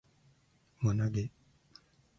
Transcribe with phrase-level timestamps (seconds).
[0.81, 1.29] 輪投げ